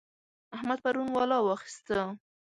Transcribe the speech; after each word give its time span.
احمد 0.55 0.79
پرون 0.83 1.07
ولا 1.11 1.37
واخيسته. 1.43 1.99